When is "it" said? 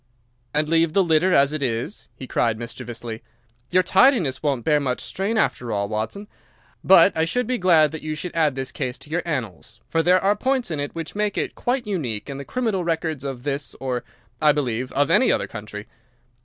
1.53-1.61, 10.79-10.95, 11.37-11.53